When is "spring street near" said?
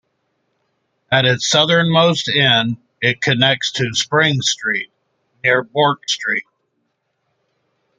3.93-5.61